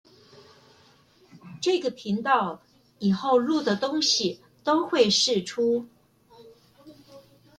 [1.61, 2.63] 這個頻道
[2.97, 5.87] 以後錄的東西都會釋出